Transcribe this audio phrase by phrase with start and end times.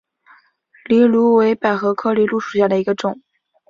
[0.89, 3.21] 藜芦为百合科藜芦属下的一个种。